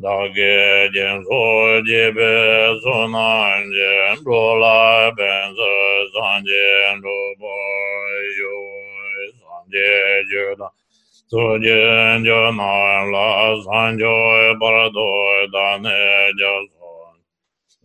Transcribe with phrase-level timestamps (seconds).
[0.00, 1.38] dāgē jēn sō
[1.84, 2.28] jībē
[2.84, 5.72] sō nān jēn rō lā bēn sō
[6.14, 7.56] sān jēn rō bō
[8.38, 8.54] yō
[9.34, 9.92] sān jē
[10.32, 10.70] jō dā
[11.34, 13.26] sō jēn jō nān lā
[13.66, 14.16] sān jō
[14.62, 15.06] bā rā dō
[15.58, 16.00] dā nē
[16.40, 16.96] jā sō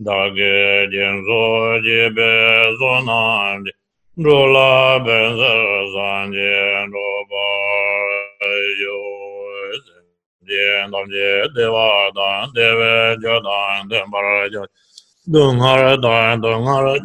[0.07, 0.55] dāgē
[0.95, 1.43] jēn sō
[1.89, 2.31] jībē
[2.79, 4.73] sō nān jēn rō lā
[5.09, 5.53] bēn sō
[5.99, 7.47] sān jēn rō bō
[8.85, 9.34] yō
[10.47, 14.63] dendam je deva dan deve jo dan dembara jo
[15.33, 16.95] dunghara dan dunghara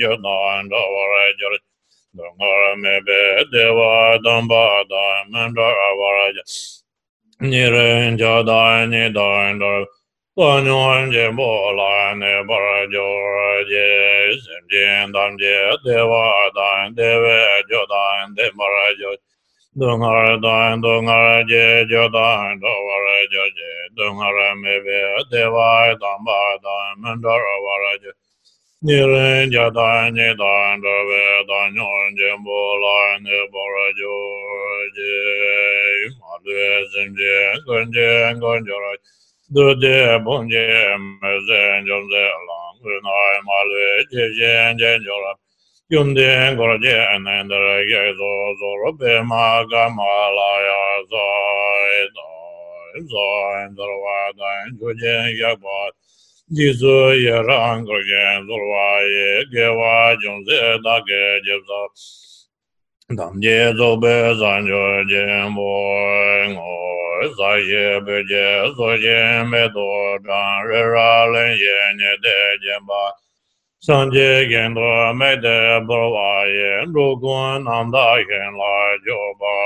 [0.00, 1.48] jo dan davara jo
[2.16, 3.22] dunghara mebe
[3.52, 6.42] deva damba dan mandara vara jo
[7.40, 9.84] niren jo dan ni dan dar
[10.38, 13.06] Tanyon je bola ne bara jo
[13.70, 13.88] je
[14.38, 19.10] sem je dam je deva dan deve jo dan dembara jo
[19.80, 24.74] Dung har dan, dung har je, jo dan, do war jo je, dung har me
[24.84, 28.12] be, de war dan ba dan, men do ra war je.
[28.82, 33.62] Ni ren ja dan, ni dan, do be dan, nyo je bo la, ne bo
[33.74, 34.14] ra jo
[34.96, 35.14] je,
[36.20, 36.62] ma de
[36.92, 38.92] zin je, gun je, gun jo ra,
[39.54, 40.66] du de bon je,
[40.98, 45.32] me zen jo ze lang, gun ai ma le, je jen jen jo ra,
[45.90, 55.92] yundin korje nendere gezo zorbe maga malaya zoi doi zoi zorwa dain chuje yakbat
[56.52, 61.80] jizu yerang korje zorwa ye gewa jungze dake jebza
[63.16, 65.72] damje zobe zanjo jembo
[66.52, 69.20] ngoi zaye beje zoje
[69.50, 73.02] medo dan rera len ye ne de jemba
[73.80, 75.58] sanje gendo mede
[75.88, 79.56] borwaye rogun namda gen la joba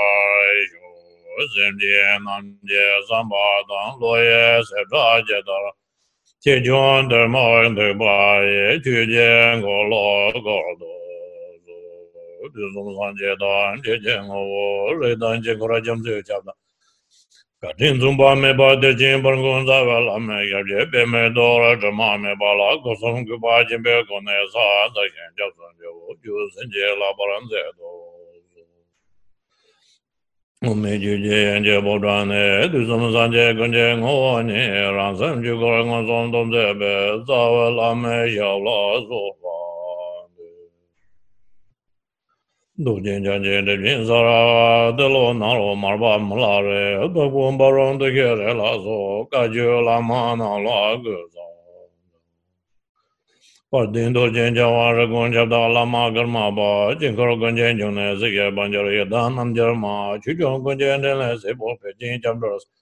[0.71, 5.57] yo zemje namje zambadan loye sebraje da
[6.43, 13.81] che jon de moin de baye tuje go lo go do du zong sanje dan
[13.83, 14.41] je je ngo
[15.01, 16.37] le dan je go ra jam je cha
[17.63, 21.05] Katin zumba me pa te chin par kun sa pa la me kyab che pe
[21.05, 24.65] me do ra chama me pa la kusum ku pa chin pe kun ne sa
[24.91, 27.89] sa khen chab san che wo ju sin che la paran se do.
[30.67, 34.41] Ume ju che yen che po tra ne du sum san che kun che ngo
[34.41, 38.59] ne ran sam ju kor ngon som tom se pe sa wa la me yab
[38.59, 39.72] la so pa.
[42.81, 44.37] dōjīn jāngjīn dē jīn sā rā
[44.97, 48.29] dē lō nā rō mār bā mā lā rē dō gōng bā rōng dē kē
[48.39, 48.97] rē lā sō
[49.29, 51.45] kā jī lā mā nā lā gā sā
[53.69, 57.13] pār dīn dōjīn jā wā rā gōng chab dā lā mā gār mā bā jīn
[57.13, 59.69] kā rō gōng jīn jōng nē sī kē bāng jā rā yā dā nām jā
[59.69, 62.57] rā mā chū chōng gōng jīn dē lē sī bō pē jīn chab dā rā
[62.57, 62.73] sī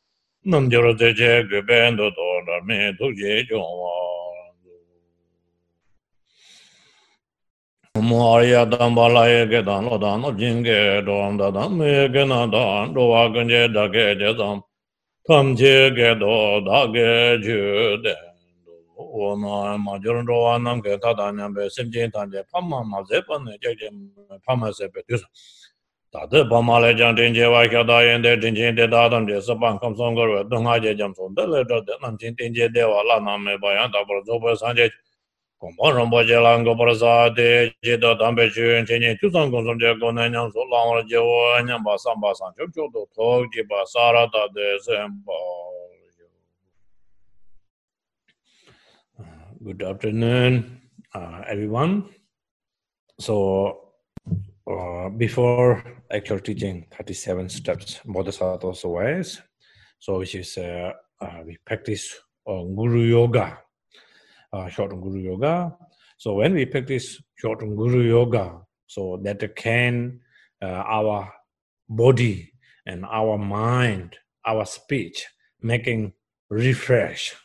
[0.56, 4.11] nām jā rā tē chē gō bēn dō dō rā mē tū jī chōng wā
[8.00, 12.24] Mōhāriyā tāṁ bālāyā kē tāṁ lō tāṁ nōp jīṁ kē tōṁ tā tāṁ mē kē
[12.24, 14.62] nā tāṁ tō wā kañ chē tā kē chē tāṁ
[15.28, 16.32] tāṁ chē kē tō
[16.68, 17.08] tā kē
[17.44, 17.60] chū
[18.06, 18.16] tē
[18.96, 22.32] wō nā mā chū rō wā nām kē tā tā nyam bē sīm chīṁ tāṁ
[22.32, 23.92] chē pā mā mā sē pā nē chē chē
[24.48, 25.28] pā mā sē pē tū sā
[26.16, 28.74] tā tē pā mā lē chāng tīñ chē wā kia tā yēn tē tīñ chīṁ
[28.80, 31.36] tē tā tāṁ chē sā pāṁ kāṁ sōng kar wē tō ngā chē chāṁ sōng
[31.36, 33.92] tē lē chā tē nām chīṁ tīñ chē tē wā lā nām mē pā yāng
[33.92, 35.11] tā pā rō chō pē sāng chē chē
[35.62, 37.48] gōmbā rōmbā jē lāng gō parā sā tē
[37.86, 40.64] jē tā tāmbē chūyōn chē nyē chū sāng gōng sōm jē gō nē nyāng sō
[40.72, 43.84] lāng rā jē wā nyāng bā sāng bā sāng chōp chō tō tō jī bā
[43.86, 45.38] sā rā tā tē sēm bā
[49.64, 50.82] Good afternoon,
[51.14, 52.10] uh, everyone.
[53.20, 53.94] So,
[54.66, 59.40] uh, before actual teaching 37 steps Bodhisattva ways,
[60.00, 63.60] so which is uh, uh, we practice uh, Guru Yoga.
[64.54, 65.76] Uh, short guru yoga.
[66.18, 70.20] So when we practice short guru yoga so that can
[70.62, 71.34] uh, our
[71.90, 72.54] body
[72.86, 75.26] and our mind our speech
[75.62, 76.14] making
[76.50, 77.36] refresh.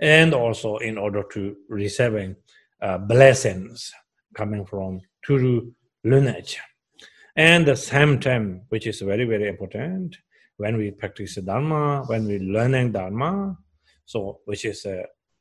[0.00, 2.36] And also in order to receiving
[2.80, 3.92] uh, blessings
[4.34, 6.58] coming from true lineage.
[7.36, 10.16] And the same time which is very very important
[10.56, 13.56] when we practice dharma when we learning dharma
[14.04, 14.84] so which is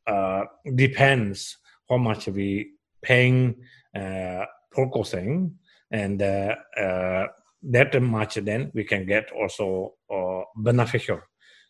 [0.08, 0.44] uh,
[0.76, 1.58] depends
[1.90, 2.72] how much we
[3.02, 3.56] paying
[3.96, 4.46] uh,
[4.76, 5.56] focusing
[5.92, 7.28] and uh, uh,
[7.64, 11.20] that much then we can get also uh, beneficial.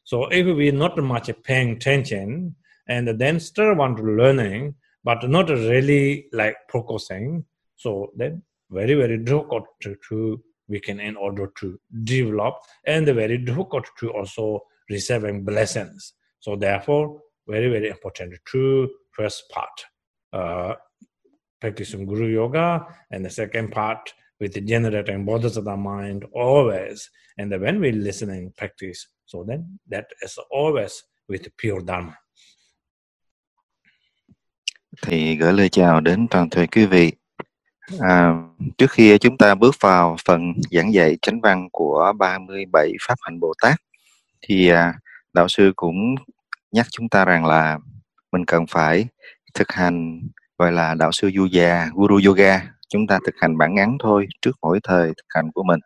[0.04, 2.56] So if we not much paying attention
[2.88, 7.46] and then still want learning but not really like focusing
[7.76, 12.56] so then very very difficult to, to we can in order to develop
[12.86, 16.14] and very difficult to also receiving blessings.
[16.40, 19.86] So therefore very very important two first part.
[20.34, 20.74] Uh,
[21.60, 27.10] practicing guru yoga and the second part with the generating bodhisattva mind always.
[27.38, 32.14] And when we listening practice so then that is always with pure dharma.
[35.02, 37.12] Thì gửi lời chào đến toàn thể quý vị.
[38.00, 38.34] À,
[38.78, 43.40] trước khi chúng ta bước vào phần giảng dạy chánh văn của 37 pháp hạnh
[43.40, 43.76] Bồ Tát
[44.42, 44.94] thì à,
[45.34, 46.16] đạo sư cũng
[46.78, 47.80] nhắc chúng ta rằng là
[48.32, 49.08] mình cần phải
[49.54, 50.22] thực hành
[50.58, 52.62] gọi là đạo sư yoga, guru yoga.
[52.90, 55.80] Chúng ta thực hành bản ngắn thôi trước mỗi thời thực hành của mình.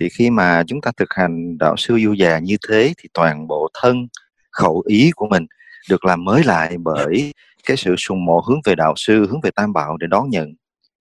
[0.00, 3.48] Thì khi mà chúng ta thực hành đạo sư du già như thế thì toàn
[3.48, 4.08] bộ thân
[4.52, 5.46] khẩu ý của mình
[5.90, 7.32] được làm mới lại bởi
[7.66, 10.48] cái sự sùng mộ hướng về đạo sư hướng về tam bảo để đón nhận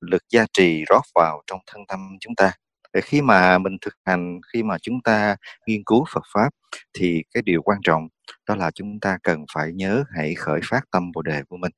[0.01, 2.51] lực gia trì rót vào trong thân tâm chúng ta
[2.93, 5.35] để khi mà mình thực hành khi mà chúng ta
[5.67, 6.49] nghiên cứu Phật pháp
[6.93, 8.07] thì cái điều quan trọng
[8.47, 11.71] đó là chúng ta cần phải nhớ hãy khởi phát tâm bồ đề của mình.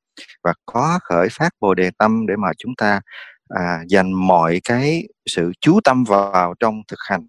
[0.43, 3.01] Và có khởi phát bồ đề tâm để mà chúng ta
[3.49, 7.27] à, dành mọi cái sự chú tâm vào trong thực hành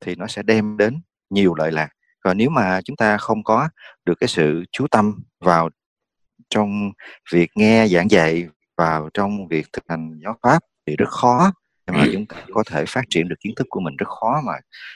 [0.00, 1.00] thì nó sẽ đem đến
[1.30, 1.88] nhiều lợi lạc.
[2.20, 3.68] Còn nếu mà chúng ta không có
[4.04, 5.70] được cái sự chú tâm vào
[6.50, 6.92] trong
[7.32, 11.52] việc nghe giảng dạy vào trong việc thực hành giáo pháp thì rất khó
[11.92, 14.52] mà chúng ta có thể phát triển được kiến thức của mình rất khó mà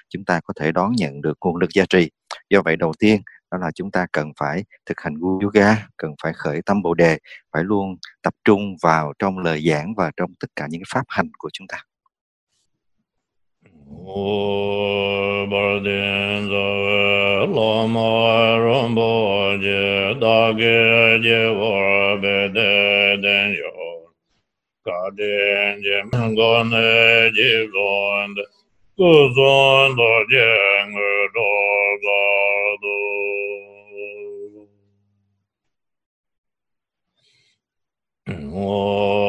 [0.08, 2.10] chúng ta có thể đón nhận được nguồn lực gia trì.
[2.50, 6.32] Do vậy đầu tiên đó là chúng ta cần phải thực hành yoga cần phải
[6.32, 7.18] khởi tâm bồ đề
[7.52, 11.30] phải luôn tập trung vào trong lời giảng và trong tất cả những pháp hành
[11.38, 11.78] của chúng ta.
[14.06, 14.72] Yo
[24.84, 28.34] 가든 제망건의 제존
[28.96, 31.52] 구존도 쟁으로가도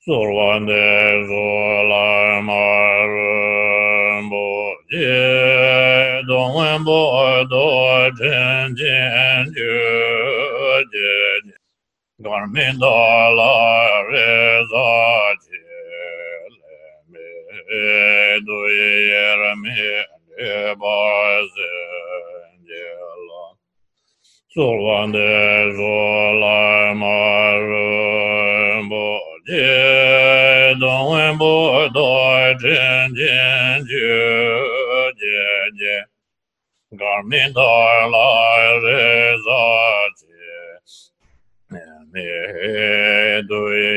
[0.07, 4.39] Sorvande zola marumbo
[4.87, 7.67] je, dongwenbo do
[8.19, 9.75] chen chen ju
[10.95, 11.15] je,
[12.23, 12.95] garmindo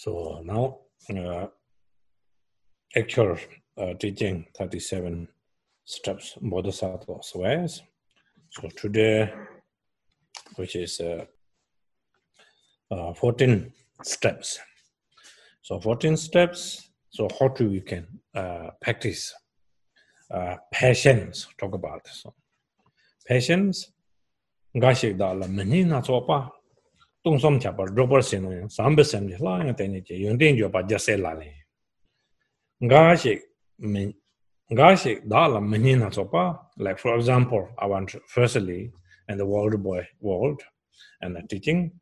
[0.00, 0.78] So now,
[1.10, 1.46] uh,
[2.96, 3.36] actual
[3.78, 5.28] uh, teaching 37
[5.84, 7.82] steps bodhisattva ways
[8.50, 9.32] so today
[10.56, 11.24] which is uh,
[12.90, 14.58] uh, 14 steps.
[15.62, 19.34] So 14 steps so how to we can uh, practice
[20.32, 22.32] uh, patience talk about so
[23.26, 23.90] patience
[24.76, 26.48] gashi da la mani na so pa
[27.24, 30.14] tong som cha par droper sen no sam be sem la ya te ni che
[30.14, 31.52] yong den jo pa ja se la le.
[32.82, 33.40] ngashik
[34.72, 38.92] ngashik dala mani na pa like for example i want firstly
[39.28, 40.60] and the world boy world
[41.22, 41.92] and the teaching.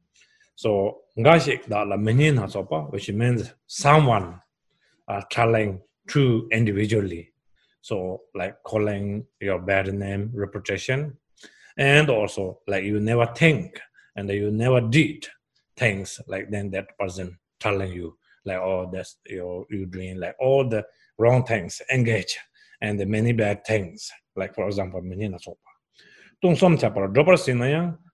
[0.56, 4.40] So ngashik dala mani na pa which means someone
[5.06, 7.32] are telling to individually.
[7.82, 11.16] So like calling your bad name reputation
[11.76, 13.80] and also like you never think
[14.16, 15.26] and you never did
[15.76, 18.16] things like then that person telling you.
[18.48, 20.82] Like oh that's you you doing like all the
[21.18, 22.38] wrong things engage
[22.80, 24.10] and the many bad things.
[24.36, 25.58] Like for example many na so
[26.42, 26.78] tung som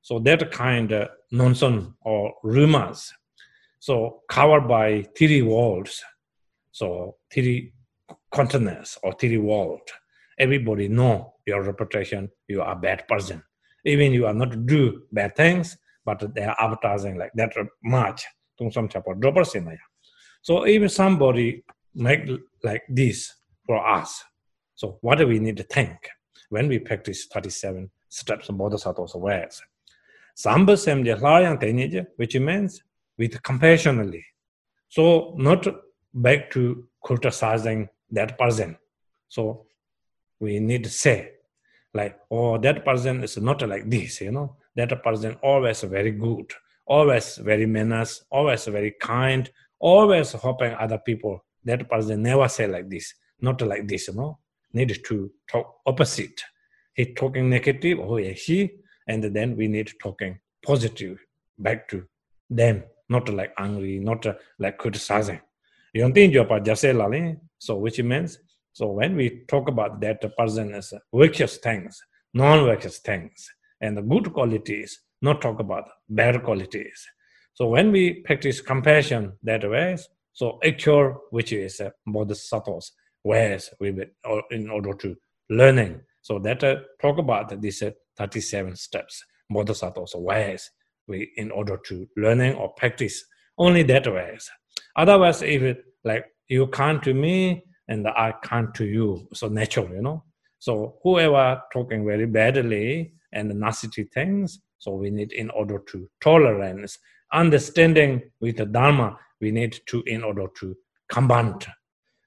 [0.03, 3.13] so that kind of nonsense or rumors.
[3.79, 6.03] So covered by three walls.
[6.73, 7.73] So three
[8.33, 9.89] continents or three world.
[10.39, 13.43] Everybody know your reputation you are a bad person.
[13.85, 18.25] Even you are not do bad things but they are advertising like that much.
[18.59, 19.77] Tung som cha par dropper sin ya
[20.45, 22.29] so even somebody make
[22.63, 23.35] like this
[23.67, 24.23] for us.
[24.75, 25.97] So what do we need to think
[26.51, 29.63] when we practice 37 steps of Bodhisattva's ways?
[30.35, 32.83] Samba semje hlayang tenije, which means
[33.17, 34.23] with compassionately.
[34.91, 35.67] So not
[36.13, 38.77] back to criticizing that person.
[39.29, 39.65] So
[40.41, 41.31] we need to say,
[41.95, 44.57] like, oh, that person is not like this, you know.
[44.77, 46.53] That person always very good,
[46.85, 49.51] always very manners, always very kind,
[49.85, 51.45] always helping other people.
[51.65, 54.39] That person never say like this, not like this, you know.
[54.73, 56.41] Need to talk opposite.
[56.95, 58.71] He talking negative, oh yeah, she,
[59.07, 61.19] and then we need talking positive
[61.59, 62.07] back to
[62.49, 64.27] them, not like angry, not
[64.59, 65.41] like criticizing.
[65.93, 66.47] You think you're
[67.59, 68.39] so which means
[68.73, 72.01] so when we talk about that person is virtuous things,
[72.33, 73.49] non-virtuous things,
[73.81, 77.07] and the good qualities, not talk about bad qualities.
[77.55, 79.97] So when we practice compassion that way,
[80.33, 82.93] so actual, which is uh, bodhisattvas,
[83.23, 83.95] ways we
[84.51, 85.17] in order to
[85.49, 86.01] learning.
[86.23, 90.71] So that uh, talk about these uh, 37 steps, bodhisattvas ways
[91.07, 93.25] we in order to learning or practice
[93.57, 94.51] only that ways.
[94.97, 99.89] Otherwise, if it like you come to me and I come to you, so natural,
[99.91, 100.25] you know.
[100.59, 106.99] So whoever talking very badly and nasty things, so we need in order to tolerance
[107.35, 110.77] understanding with the Dharma, we need to in order to
[111.09, 111.67] combat.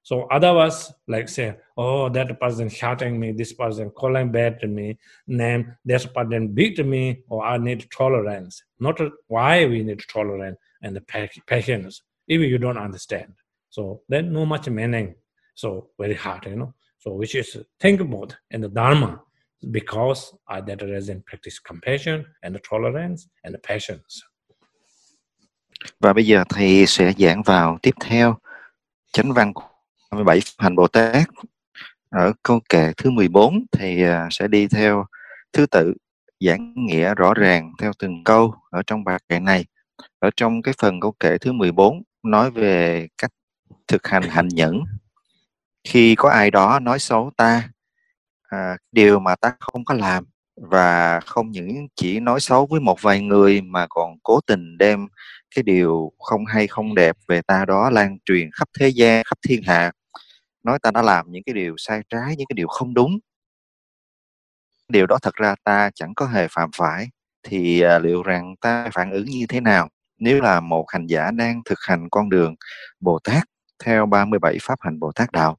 [0.04, 4.98] So otherwise, like say, oh, that person shouting me, this person calling bad to me,
[5.28, 8.64] name, this person beat me, or I need tolerance.
[8.80, 11.02] Not why we need tolerance and the
[11.46, 13.34] patience, even you don't understand.
[13.70, 15.16] So then no much meaning.
[15.56, 16.74] So very hard, you know.
[17.00, 19.22] So which is think about in the Dharma,
[19.72, 24.24] because I that reason practice compassion and tolerance and patience.
[26.00, 28.38] Và bây giờ thầy sẽ giảng vào tiếp theo
[29.14, 29.54] chánh văn
[30.12, 31.28] 27 hành Bồ Tát.
[32.10, 35.06] Ở câu kệ thứ 14 thì à, sẽ đi theo
[35.54, 35.94] thứ tự
[36.40, 39.66] giảng nghĩa rõ ràng theo từng câu ở trong bài kệ này.
[40.20, 43.32] Ở trong cái phần câu kệ thứ 14 nói về cách
[43.88, 44.84] thực hành hành nhẫn.
[45.84, 47.70] Khi có ai đó nói xấu ta,
[48.50, 50.26] à, điều mà ta không có làm
[50.62, 55.08] và không những chỉ nói xấu với một vài người mà còn cố tình đem
[55.56, 59.38] cái điều không hay không đẹp về ta đó lan truyền khắp thế gian khắp
[59.48, 59.92] thiên hạ.
[60.64, 63.20] Nói ta đã làm những cái điều sai trái những cái điều không đúng.
[64.90, 67.08] Điều đó thật ra ta chẳng có hề phạm phải
[67.44, 69.90] thì à, liệu rằng ta phản ứng như thế nào?
[70.20, 72.56] Nếu là một hành giả đang thực hành con đường
[73.00, 73.44] Bồ Tát
[73.84, 75.58] theo 37 pháp hành Bồ Tát đạo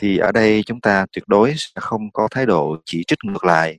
[0.00, 3.44] thì ở đây chúng ta tuyệt đối sẽ không có thái độ chỉ trích ngược
[3.44, 3.78] lại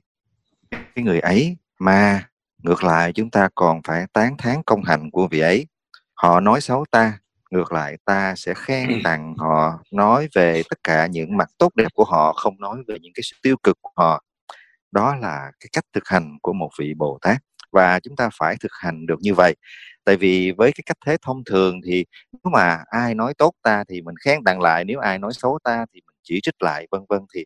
[0.70, 2.29] cái người ấy mà
[2.62, 5.66] ngược lại chúng ta còn phải tán thán công hạnh của vị ấy.
[6.14, 7.18] Họ nói xấu ta
[7.50, 11.88] ngược lại ta sẽ khen tặng họ nói về tất cả những mặt tốt đẹp
[11.94, 14.24] của họ không nói về những cái sự tiêu cực của họ.
[14.92, 17.36] Đó là cái cách thực hành của một vị bồ tát
[17.72, 19.56] và chúng ta phải thực hành được như vậy.
[20.04, 23.84] Tại vì với cái cách thế thông thường thì nếu mà ai nói tốt ta
[23.88, 26.86] thì mình khen tặng lại nếu ai nói xấu ta thì mình chỉ trích lại
[26.90, 27.44] vân vân thì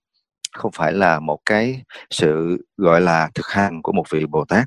[0.52, 4.64] không phải là một cái sự gọi là thực hành của một vị bồ tát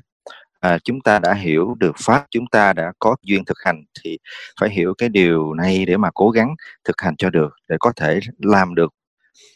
[0.60, 4.18] à, chúng ta đã hiểu được pháp chúng ta đã có duyên thực hành thì
[4.60, 7.92] phải hiểu cái điều này để mà cố gắng thực hành cho được để có
[7.96, 8.94] thể làm được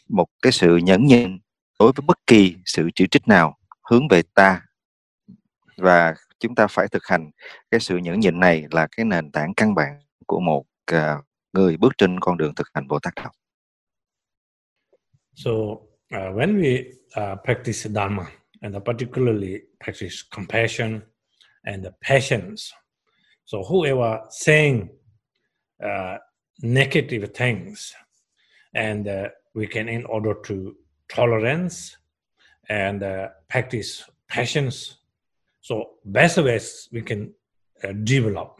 [0.09, 1.39] một cái sự nhẫn nhịn
[1.79, 3.57] đối với bất kỳ sự chỉ trích nào
[3.91, 4.61] hướng về ta
[5.77, 7.31] và chúng ta phải thực hành
[7.71, 11.77] cái sự nhẫn nhịn này là cái nền tảng căn bản của một uh, người
[11.77, 13.31] bước trên con đường thực hành Bồ Tát đạo.
[15.35, 16.83] So uh, when we
[17.17, 18.23] uh, practice Dharma,
[18.63, 21.03] and particularly practice compassion
[21.65, 22.73] and patience.
[23.45, 24.89] So whoever saying
[25.83, 26.17] uh,
[26.61, 27.93] negative things,
[28.73, 30.75] and uh, we can, in order to
[31.09, 31.97] tolerance
[32.69, 34.97] and uh, practice patience.
[35.61, 37.33] So best ways we can
[37.83, 38.59] uh, develop.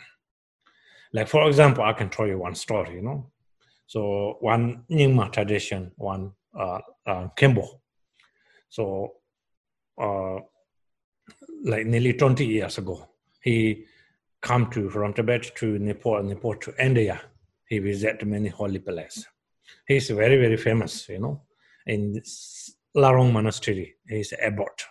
[1.14, 2.96] Like for example, I can tell you one story.
[2.96, 3.32] You know,
[3.88, 7.68] so one Nyingma tradition, one uh, uh, Khenpo.
[8.70, 9.14] So
[10.02, 10.40] uh,
[11.64, 13.08] like nearly 20 years ago.
[13.42, 13.86] He
[14.42, 17.22] come to from Tibet to Nepal, Nepal to India.
[17.68, 19.26] He visited many holy places.
[19.88, 21.42] He's very, very famous, you know,
[21.88, 22.22] in
[22.96, 23.96] Larong Monastery.
[24.08, 24.84] He's abbot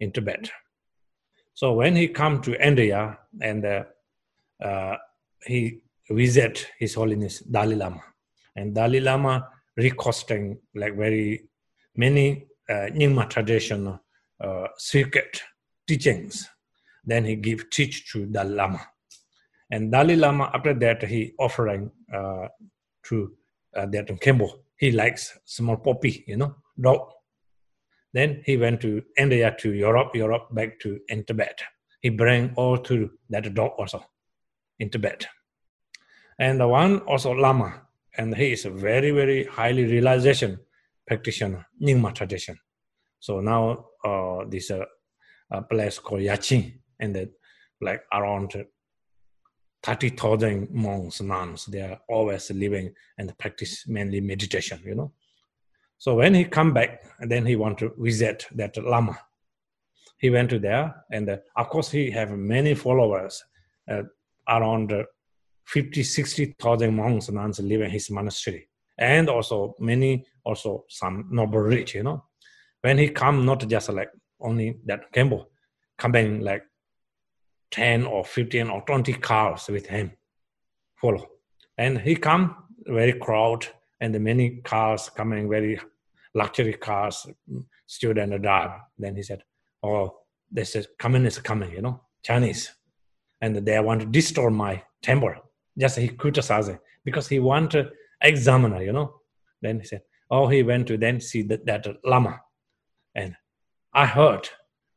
[0.00, 0.50] in Tibet.
[1.54, 3.84] So when he come to India and uh,
[4.62, 4.96] uh,
[5.44, 8.02] he visit His Holiness Dalai Lama,
[8.54, 11.48] and Dalai Lama recosting like very
[11.96, 13.98] many uh, Nyingma tradition
[14.40, 15.42] uh, secret
[15.86, 16.48] teachings.
[17.04, 18.80] Then he give teach to Dalai Lama,
[19.70, 22.48] and Dalai Lama after that he offering uh,
[23.04, 23.32] to
[23.76, 24.50] uh, that Khenpo.
[24.78, 27.10] He likes small poppy, you know, dog.
[28.12, 31.60] Then he went to India to Europe, Europe back to in Tibet.
[32.00, 34.04] He bring all to that dog also
[34.78, 35.26] in Tibet.
[36.38, 37.82] And the one also Lama,
[38.18, 40.58] and he is a very, very highly realization
[41.06, 42.58] practitioner, Nyingma tradition.
[43.26, 44.84] So now uh, this uh,
[45.50, 47.30] a place called Yachin, and that
[47.80, 48.54] like around
[49.82, 55.10] 30,000 monks, nuns, they are always living and practice mainly meditation, you know.
[55.98, 59.18] So when he come back, and then he want to visit that Lama.
[60.18, 63.42] He went to there, and uh, of course he have many followers,
[63.90, 64.02] uh,
[64.48, 64.92] around
[65.64, 68.68] 50, 60,000 monks and nuns live in his monastery.
[68.96, 72.22] And also many, also some noble rich, you know.
[72.86, 75.46] When he come, not just like only that Khenpo,
[75.98, 76.62] coming like
[77.72, 80.12] 10 or 15 or 20 cars with him,
[80.94, 81.26] follow.
[81.76, 82.54] And he come
[82.86, 83.66] very crowd
[84.00, 85.80] and many cars coming, very
[86.32, 87.26] luxury cars,
[87.86, 88.78] student drive.
[88.96, 89.42] Then he said,
[89.82, 92.72] oh, this is communist coming, you know, Chinese.
[93.40, 95.34] And they want to destroy my temple
[95.76, 97.90] just he criticizing because he want to
[98.22, 99.22] examiner, you know.
[99.60, 102.42] Then he said, oh, he went to then see that, that lama.
[103.16, 103.34] And
[103.92, 104.48] I heard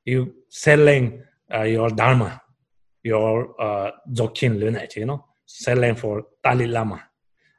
[0.06, 1.24] you selling
[1.54, 2.42] uh, your dharma,
[3.02, 7.02] your uh, Dzogchen lineage, you know, selling for Dalai Lama.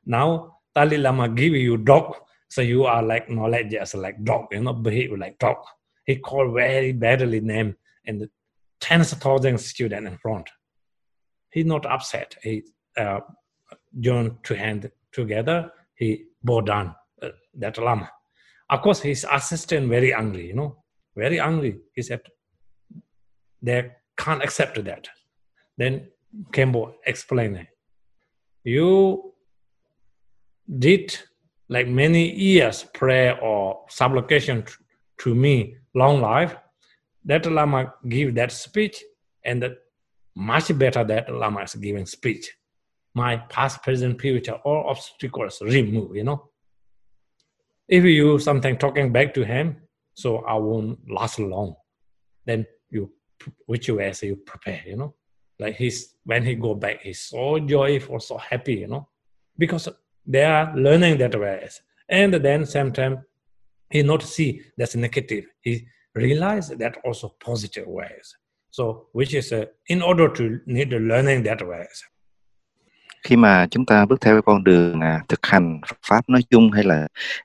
[0.04, 2.14] Now Dalai Lama give you dog,
[2.48, 5.56] so you are like knowledge as like dog, you know, behave like dog.
[6.04, 8.28] He called very badly name and
[8.80, 10.48] tens of thousands student in front.
[11.50, 12.36] He's not upset.
[12.42, 12.64] He
[12.96, 13.20] uh,
[13.98, 18.10] joined two hands together, he bowed down uh, that lama.
[18.70, 20.84] Of course, his assistant very angry, you know,
[21.16, 21.78] very angry.
[21.94, 22.20] He said,
[23.60, 25.08] they can't accept that.
[25.76, 26.08] Then
[26.52, 27.66] Khenpo explained,
[28.62, 29.34] you
[30.78, 31.18] did
[31.68, 34.64] like many years prayer or supplication
[35.18, 36.54] to me, long life.
[37.24, 39.02] That Lama give that speech,
[39.44, 39.72] and that
[40.34, 42.50] much better that Lama is giving speech
[43.14, 46.48] my past, present, future, all obstacles remove, you know.
[47.90, 49.76] If you something talking back to him,
[50.14, 51.74] so I won't last long.
[52.46, 53.12] Then you,
[53.66, 55.14] which way you prepare, you know.
[55.58, 59.08] Like he's, when he go back, he's so joyful, so happy, you know,
[59.58, 59.88] because
[60.24, 61.82] they are learning that ways.
[62.08, 63.18] And then sometimes
[63.90, 65.46] he not see that's negative.
[65.60, 68.36] He realize that also positive ways.
[68.70, 72.04] So, which is uh, in order to need learning that ways.
[73.22, 76.70] Khi mà chúng ta bước theo cái con đường à, thực hành pháp nói chung
[76.72, 77.00] hay là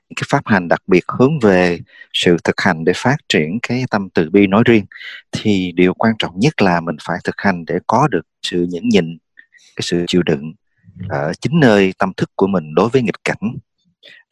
[0.08, 1.80] những cái pháp hành đặc biệt hướng về
[2.12, 4.84] sự thực hành để phát triển cái tâm từ bi nói riêng
[5.32, 8.88] thì điều quan trọng nhất là mình phải thực hành để có được sự nhẫn
[8.88, 9.18] nhịn
[9.76, 10.52] cái sự chịu đựng
[11.08, 13.56] ở chính nơi tâm thức của mình đối với nghịch cảnh.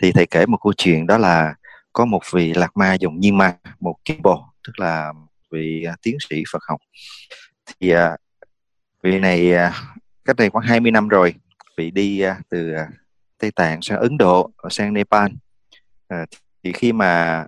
[0.02, 1.54] Thì thầy kể một câu chuyện đó là
[1.92, 5.12] có một vị lạc ma dòng nhiên ma một kiếp bồ tức là
[5.52, 6.80] vị à, tiến sĩ Phật học.
[7.66, 8.16] Thì à,
[9.02, 9.72] vị này à,
[10.24, 11.34] cách đây khoảng 20 năm rồi
[11.76, 12.88] vị đi à, từ à,
[13.38, 15.30] Tây Tạng sang Ấn Độ sang Nepal.
[16.08, 16.26] À,
[16.62, 17.44] thì khi mà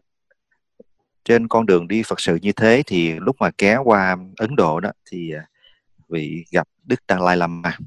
[1.25, 4.81] trên con đường đi Phật sự như thế thì lúc mà kéo qua Ấn Độ
[4.81, 5.47] đó thì à,
[6.09, 7.79] vị gặp Đức Dalai Lama.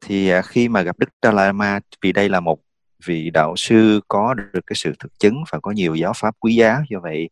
[0.00, 2.60] Thì khi mà gặp Đức Dalai Lama vì đây là một
[3.06, 6.54] vị đạo sư có được cái sự thực chứng và có nhiều giáo pháp quý
[6.54, 7.28] giá do vậy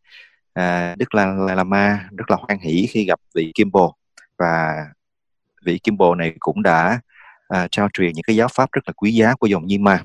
[0.97, 3.95] Đức Dalai Lama rất là hoan hỷ khi gặp vị Kim Bồ
[4.37, 4.85] và
[5.65, 6.99] vị Kim Bồ này cũng đã
[7.47, 10.03] à, trao truyền những cái giáo pháp rất là quý giá của dòng Nhiên Ma.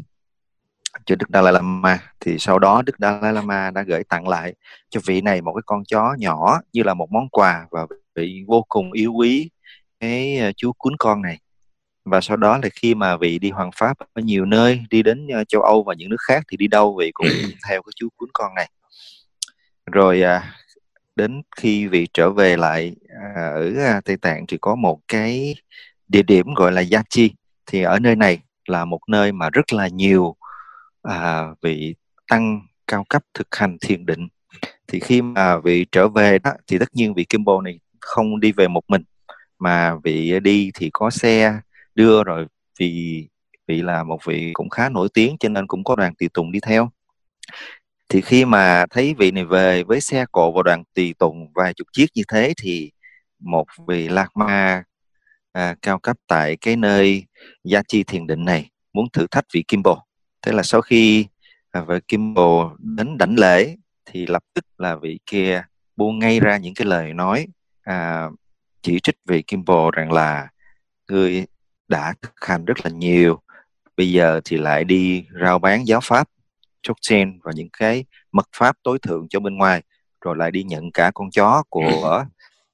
[1.07, 1.99] Cho Đức Dalai Lama.
[2.21, 4.55] Thì sau đó Đức Dalai Lama đã gửi tặng lại
[4.91, 8.45] cho vị này một cái con chó nhỏ như là một món quà và vị
[8.47, 9.51] vô cùng yêu quý
[10.01, 11.39] cái uh, chú cuốn con này.
[12.05, 15.27] Và sau đó là khi mà vị đi hoàng pháp ở nhiều nơi đi đến
[15.27, 17.27] uh, châu Âu và những nước khác thì đi đâu vị cũng
[17.69, 18.71] theo cái chú cuốn con này.
[19.93, 20.43] Rồi uh,
[21.21, 22.97] đến khi vị trở về lại
[23.35, 25.55] à, ở à, Tây Tạng thì có một cái
[26.09, 27.31] địa điểm gọi là Yachi
[27.67, 30.37] thì ở nơi này là một nơi mà rất là nhiều
[31.03, 31.95] à, vị
[32.29, 34.29] tăng cao cấp thực hành thiền định.
[34.89, 38.53] Thì khi mà vị trở về đó thì tất nhiên vị Kimbo này không đi
[38.53, 39.03] về một mình
[39.59, 41.61] mà vị đi thì có xe
[41.95, 42.47] đưa rồi
[42.79, 43.27] vì
[43.67, 46.53] vị là một vị cũng khá nổi tiếng cho nên cũng có đoàn tùy tùng
[46.53, 46.91] đi theo
[48.11, 51.75] thì khi mà thấy vị này về với xe cộ và đoàn tùy tùng vài
[51.75, 52.91] chục chiếc như thế thì
[53.39, 54.83] một vị lạc ma
[55.53, 57.25] à, cao cấp tại cái nơi
[57.65, 59.99] gia chi thiền định này muốn thử thách vị kim bồ.
[60.43, 61.27] Thế là sau khi
[61.71, 65.63] à, vị kim bồ đến đảnh lễ thì lập tức là vị kia
[65.97, 67.47] buông ngay ra những cái lời nói
[67.83, 68.29] à,
[68.83, 70.49] chỉ trích vị kim bồ rằng là
[71.09, 71.47] người
[71.89, 73.41] đã thực hành rất là nhiều
[73.97, 76.29] bây giờ thì lại đi rao bán giáo pháp
[77.03, 79.83] sen và những cái mật pháp tối thượng cho bên ngoài
[80.25, 82.25] rồi lại đi nhận cả con chó của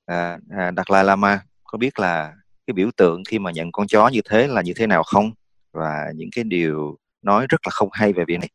[0.06, 1.40] à, à, Đạt Lai Lama.
[1.64, 2.34] Có biết là
[2.66, 5.30] cái biểu tượng khi mà nhận con chó như thế là như thế nào không?
[5.72, 8.50] Và những cái điều nói rất là không hay về việc này.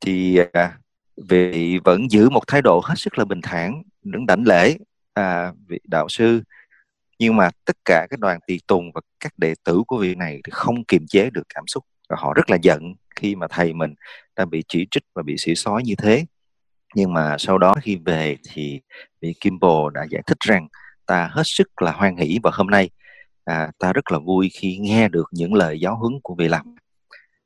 [0.00, 0.78] Thì à,
[1.28, 4.76] vị vẫn giữ một thái độ hết sức là bình thản đứng đảnh lễ
[5.14, 6.42] à, vị đạo sư.
[7.18, 10.40] Nhưng mà tất cả các đoàn tỳ tùng và các đệ tử của vị này
[10.44, 11.84] thì không kiềm chế được cảm xúc.
[12.08, 13.94] Và họ rất là giận khi mà thầy mình
[14.36, 16.24] đã bị chỉ trích và bị xỉ sói như thế.
[16.94, 18.80] Nhưng mà sau đó khi về thì
[19.20, 20.68] vị Kim Bồ đã giải thích rằng
[21.06, 22.90] ta hết sức là hoan hỷ và hôm nay
[23.44, 26.62] à, ta rất là vui khi nghe được những lời giáo huấn của vị Lạc.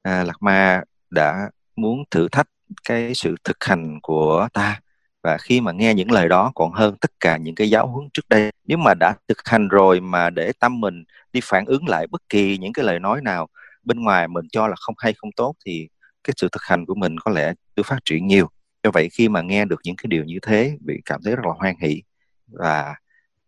[0.03, 2.49] À, Lạc Ma đã muốn thử thách
[2.89, 4.81] cái sự thực hành của ta
[5.23, 8.09] và khi mà nghe những lời đó còn hơn tất cả những cái giáo huấn
[8.15, 8.51] trước đây.
[8.65, 12.23] Nếu mà đã thực hành rồi mà để tâm mình đi phản ứng lại bất
[12.29, 13.49] kỳ những cái lời nói nào
[13.85, 15.88] bên ngoài mình cho là không hay không tốt thì
[16.25, 18.49] cái sự thực hành của mình có lẽ chưa phát triển nhiều.
[18.85, 21.42] Do vậy khi mà nghe được những cái điều như thế bị cảm thấy rất
[21.47, 22.03] là hoan hỷ.
[22.47, 22.95] Và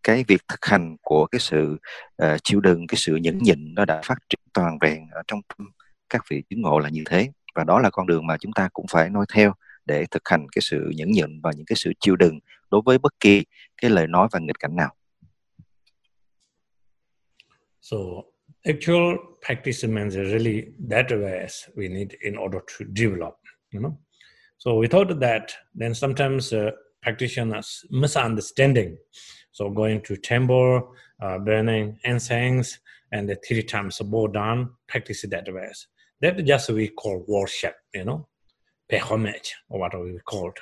[0.03, 1.77] cái việc thực hành của cái sự
[2.23, 5.39] uh, chịu đựng cái sự nhẫn nhịn nó đã phát triển toàn vẹn ở trong
[6.09, 7.31] các vị chứng ngộ là như thế.
[7.55, 9.53] Và đó là con đường mà chúng ta cũng phải nói theo
[9.85, 12.39] để thực hành cái sự nhẫn nhịn và những cái sự chịu đựng
[12.71, 13.45] đối với bất kỳ
[13.81, 14.95] cái lời nói và nghịch cảnh nào.
[17.81, 17.97] So
[18.67, 23.37] actual practice means really that ways we need in order to develop,
[23.71, 23.97] you know.
[24.57, 28.97] So without that, then sometimes uh, practitioners misunderstanding.
[29.51, 32.79] So going to temple, uh, burning incense,
[33.11, 35.87] and the three times bow down, practice that ways.
[36.21, 38.27] That just we call worship, you know
[38.89, 40.59] pay homage or whatever we call it.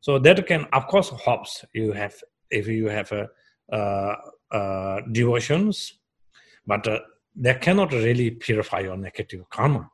[0.00, 2.14] So that can, of course, helps you have
[2.50, 3.28] if you have a,
[3.72, 4.14] uh,
[4.50, 5.94] uh, devotions,
[6.66, 6.98] but uh,
[7.36, 9.90] they cannot really purify your negative karma.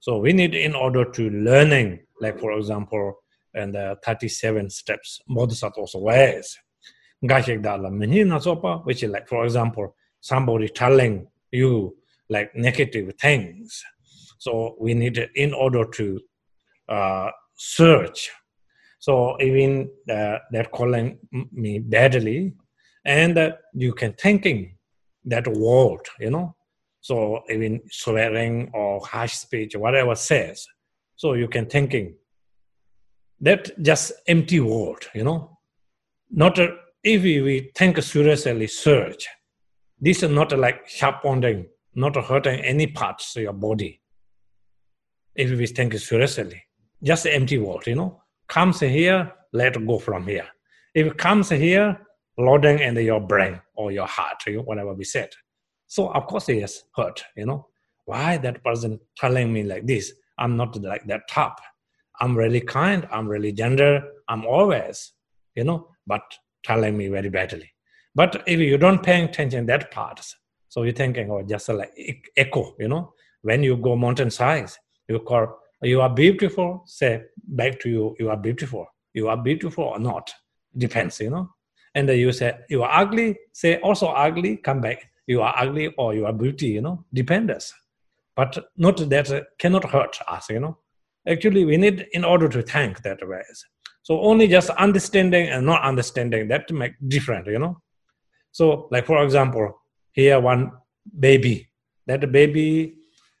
[0.00, 3.14] So we need in order to learning, like for example,
[3.54, 6.56] and the 37 steps, Bodhisattva's ways.
[7.24, 11.96] Gashek Dala Mini Nasopa, which is like, for example, somebody telling you
[12.30, 13.82] like negative things.
[14.38, 16.20] So we need in order to
[16.88, 18.30] uh, search.
[19.00, 21.18] So even uh, they're calling
[21.52, 22.54] me badly,
[23.04, 24.76] and uh, you can thinking
[25.24, 26.54] that word, you know,
[27.00, 30.66] So even swearing or harsh speech, or whatever says,
[31.16, 32.14] so you can thinking
[33.40, 35.58] that just empty word, you know.
[36.30, 39.26] Not a, if we, think seriously, search.
[39.98, 44.00] This is not like sharp pounding, not hurting any parts of your body.
[45.34, 46.62] If we think seriously,
[47.02, 48.22] just empty word, you know.
[48.48, 50.46] Comes here, let go from here.
[50.94, 51.98] If it comes here,
[52.36, 55.30] loading in your brain or your heart, whatever we said.
[55.90, 57.66] So of course it is hurt, you know.
[58.04, 60.12] Why that person telling me like this?
[60.38, 61.60] I'm not like that top.
[62.20, 65.12] I'm really kind, I'm really gentle, I'm always,
[65.56, 66.22] you know, but
[66.62, 67.68] telling me very badly.
[68.14, 70.24] But if you don't pay attention that part,
[70.68, 71.92] so you're thinking, oh, just like
[72.36, 74.70] echo, you know, when you go mountain mountainside,
[75.08, 78.86] you call you are beautiful, say back to you, you are beautiful.
[79.12, 80.30] You are beautiful or not.
[80.76, 81.50] Depends, you know.
[81.96, 85.09] And you say you are ugly, say also ugly, come back.
[85.26, 87.72] You are ugly or you are beauty, you know, depends.
[88.36, 90.78] But not that uh, cannot hurt us, you know.
[91.28, 93.64] Actually, we need in order to thank that ways.
[94.02, 97.80] So only just understanding and not understanding that make different, you know.
[98.52, 99.80] So, like for example,
[100.12, 100.72] here one
[101.18, 101.68] baby,
[102.06, 102.94] that baby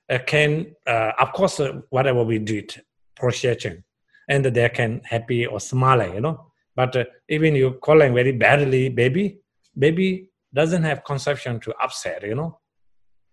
[0.08, 2.78] uh, can, uh, of course, uh, whatever we do it,
[3.16, 3.82] appreciating,
[4.28, 6.52] and they can happy or smiling, you know.
[6.76, 9.40] But uh, even you calling very badly, baby,
[9.76, 12.58] baby doesn't have conception to upset, you know.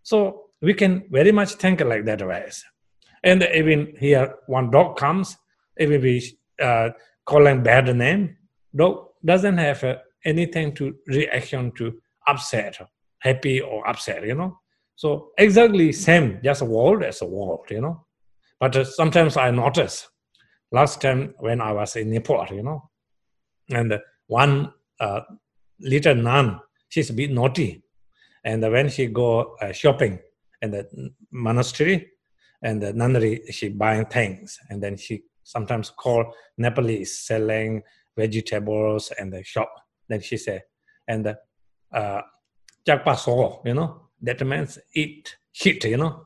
[0.03, 2.63] So we can very much think like that ways.
[3.23, 5.37] And even here, one dog comes,
[5.79, 6.89] even we uh,
[7.25, 8.37] calling bad name,
[8.75, 12.77] dog doesn't have uh, anything to reaction to upset,
[13.19, 14.59] happy or upset, you know.
[14.95, 18.05] So exactly same, just a world as a world, you know.
[18.59, 20.07] But uh, sometimes I notice.
[20.71, 22.89] Last time when I was in Nepal, you know,
[23.69, 25.21] and one uh,
[25.79, 27.83] little nun, she's a bit naughty.
[28.43, 30.19] And when she go uh, shopping
[30.61, 32.11] in the monastery
[32.61, 37.83] and the nunnery, she buying things, and then she sometimes call Nepalese selling
[38.17, 39.71] vegetables and the shop.
[40.09, 40.61] Then she say,
[41.07, 41.35] and
[41.93, 42.21] uh,
[43.15, 46.25] so, you know, that means eat shit, you know.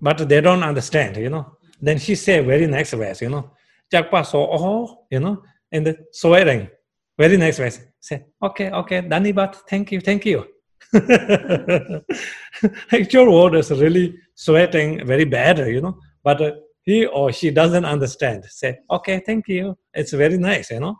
[0.00, 1.56] But they don't understand, you know.
[1.80, 3.52] Then she say very next verse, you know,
[3.90, 6.68] so, oh, you know, and the swearing.
[7.18, 7.80] Very nice verse.
[8.00, 10.46] Say, okay, okay, Danibat, thank you, thank you.
[12.92, 16.40] Actual word is really sweating very bad, you know, but
[16.82, 18.44] he or she doesn't understand.
[18.48, 19.76] Say, okay, thank you.
[19.92, 20.96] It's very nice, you know,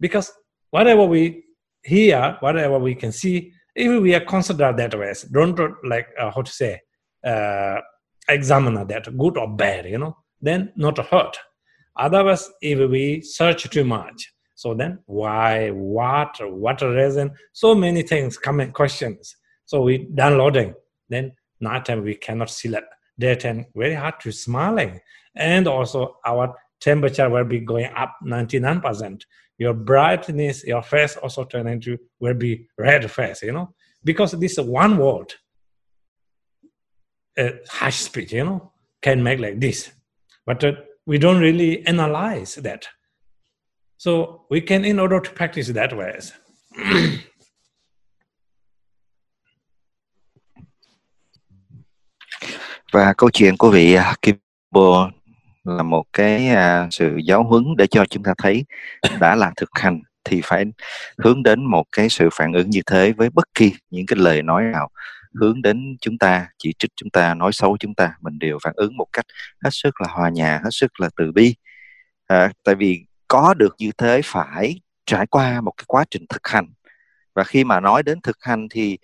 [0.00, 0.32] because
[0.70, 1.44] whatever we
[1.82, 6.42] hear, whatever we can see, if we are considered that way, don't like uh, how
[6.42, 6.80] to say,
[7.24, 7.80] uh,
[8.28, 11.38] examine that good or bad, you know, then not hurt.
[11.96, 17.30] Otherwise, if we search too much, so then why, what, what reason?
[17.52, 19.36] So many things come in questions.
[19.66, 20.74] So we downloading.
[21.10, 22.84] Then nighttime we cannot sleep.
[23.18, 25.00] Daytime very hard to smiling.
[25.34, 29.22] And also our temperature will be going up 99%.
[29.58, 34.56] Your brightness, your face also turn into will be red face, you know, because this
[34.56, 35.34] one word,
[37.38, 39.90] uh, harsh speech, you know, can make like this.
[40.46, 40.72] But uh,
[41.04, 42.86] we don't really analyze that.
[43.98, 44.10] So
[44.50, 46.20] we can, in order to practice that way.
[52.92, 55.10] Và câu chuyện của vị à, Kimbo
[55.64, 58.64] là một cái uh, sự giáo huấn để cho chúng ta thấy
[59.20, 60.64] đã là thực hành thì phải
[61.18, 64.42] hướng đến một cái sự phản ứng như thế với bất kỳ những cái lời
[64.42, 64.88] nói nào
[65.40, 68.72] hướng đến chúng ta chỉ trích chúng ta nói xấu chúng ta mình đều phản
[68.76, 69.26] ứng một cách
[69.64, 71.54] hết sức là hòa nhã hết sức là từ bi
[72.26, 76.46] à, tại vì có được như thế phải trải qua một cái quá trình thực
[76.48, 76.66] hành.
[77.34, 78.98] Và khi mà nói đến thực hành thì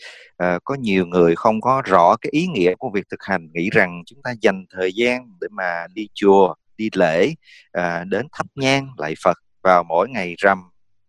[0.45, 3.71] uh, có nhiều người không có rõ cái ý nghĩa của việc thực hành nghĩ
[3.71, 7.35] rằng chúng ta dành thời gian để mà đi chùa đi lễ
[7.79, 10.63] uh, đến thắp nhang lại phật vào mỗi ngày rằm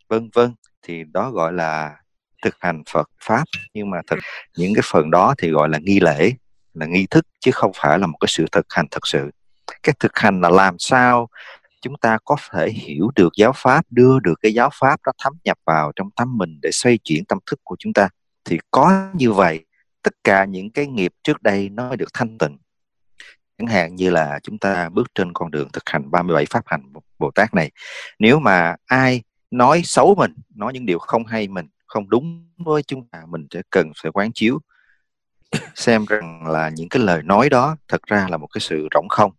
[0.10, 1.96] vân vân thì đó gọi là
[2.44, 3.44] thực hành phật pháp.
[3.74, 4.20] Nhưng mà thực
[4.58, 6.32] những cái phần đó thì gọi là nghi lễ
[6.74, 9.32] là nghi thức chứ không phải là một cái sự thực hành thật sự.
[9.84, 11.28] Cái thực hành là làm sao
[11.84, 15.34] chúng ta có thể hiểu được giáo pháp, đưa được cái giáo pháp đó thấm
[15.44, 18.10] nhập vào trong tâm mình để xoay chuyển tâm thức của chúng ta,
[18.46, 19.66] thì có như vậy,
[20.02, 22.58] tất cả những cái nghiệp trước đây nó mới được thanh tịnh.
[23.58, 26.94] Chẳng hạn như là chúng ta bước trên con đường thực hành 37 pháp hành
[27.20, 27.72] Bồ Tát này,
[28.20, 32.84] nếu mà ai nói xấu mình, nói những điều không hay mình, không đúng với
[32.84, 34.60] chúng ta, mình sẽ cần phải quán chiếu.
[35.76, 39.08] Xem rằng là những cái lời nói đó thật ra là một cái sự rỗng
[39.10, 39.32] không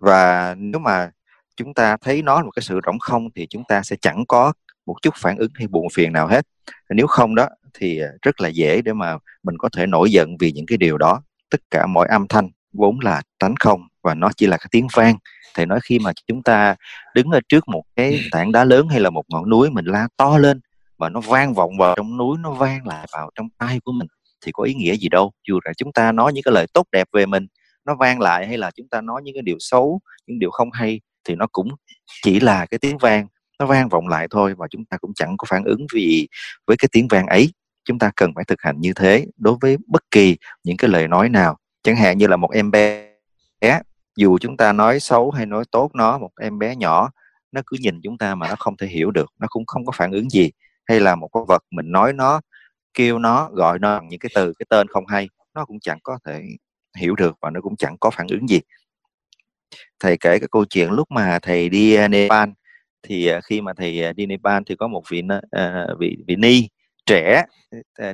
[0.00, 1.10] và nếu mà
[1.56, 4.24] chúng ta thấy nó là một cái sự rỗng không thì chúng ta sẽ chẳng
[4.28, 4.52] có
[4.86, 6.46] một chút phản ứng hay buồn phiền nào hết.
[6.90, 10.36] Nếu không đó thì à, rất là dễ để mà mình có thể nổi giận
[10.40, 11.22] vì những cái điều đó.
[11.50, 14.86] Tất cả mọi âm thanh vốn là tánh không và nó chỉ là cái tiếng
[14.92, 15.16] vang.
[15.56, 16.74] Thì nói khi mà chúng ta
[17.14, 20.08] đứng ở trước một cái tảng đá lớn hay là một ngọn núi mình la
[20.16, 20.60] to lên
[20.98, 24.08] mà nó vang vọng vào trong núi nó vang lại vào trong tay của mình
[24.46, 25.32] thì có ý nghĩa gì đâu.
[25.48, 27.46] Dù là chúng ta nói những cái lời tốt đẹp về mình
[27.88, 30.70] nó vang lại hay là chúng ta nói những cái điều xấu, những điều không
[30.72, 31.68] hay thì nó cũng
[32.22, 33.26] chỉ là cái tiếng vang,
[33.58, 36.28] nó vang vọng lại thôi và chúng ta cũng chẳng có phản ứng vì
[36.66, 37.52] với cái tiếng vang ấy.
[37.84, 41.08] Chúng ta cần phải thực hành như thế đối với bất kỳ những cái lời
[41.08, 41.56] nói nào.
[41.82, 43.08] Chẳng hạn như là một em bé,
[44.16, 47.10] dù chúng ta nói xấu hay nói tốt nó, một em bé nhỏ,
[47.52, 49.92] nó cứ nhìn chúng ta mà nó không thể hiểu được, nó cũng không có
[49.92, 50.50] phản ứng gì.
[50.88, 52.40] Hay là một con vật mình nói nó,
[52.94, 56.18] kêu nó, gọi nó những cái từ, cái tên không hay, nó cũng chẳng có
[56.24, 56.42] thể
[56.96, 58.60] hiểu được và nó cũng chẳng có phản ứng gì.
[60.00, 62.48] Thầy kể cái câu chuyện lúc mà thầy đi à, Nepal
[63.02, 65.22] thì à, khi mà thầy à, đi Nepal thì có một vị
[65.56, 66.68] uh, vị vị ni
[67.06, 67.44] trẻ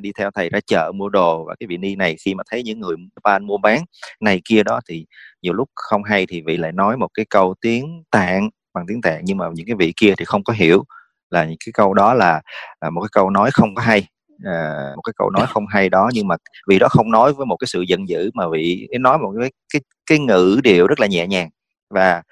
[0.00, 2.62] đi theo thầy ra chợ mua đồ và cái vị ni này khi mà thấy
[2.62, 3.84] những người Nepal mua bán
[4.20, 5.06] này kia đó thì
[5.42, 9.00] nhiều lúc không hay thì vị lại nói một cái câu tiếng tạng bằng tiếng
[9.00, 10.84] tạng nhưng mà những cái vị kia thì không có hiểu.
[11.30, 12.42] Là những cái câu đó là,
[12.80, 14.06] là một cái câu nói không có hay
[14.44, 16.36] à, một cái câu nói không hay đó nhưng mà
[16.68, 19.52] vì đó không nói với một cái sự giận dữ mà vị nói một cái
[19.72, 21.50] cái cái ngữ điệu rất là nhẹ nhàng.
[21.90, 22.22] Và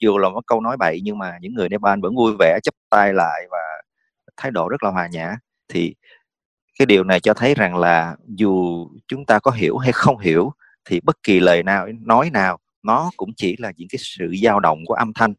[0.00, 2.74] dù là một câu nói bậy nhưng mà những người Nepal vẫn vui vẻ chấp
[2.90, 3.58] tay lại và
[4.36, 5.36] thái độ rất là hòa nhã.
[5.68, 5.94] Thì
[6.78, 10.52] cái điều này cho thấy rằng là dù chúng ta có hiểu hay không hiểu
[10.84, 14.60] thì bất kỳ lời nào nói nào nó cũng chỉ là những cái sự dao
[14.60, 15.34] động của âm thanh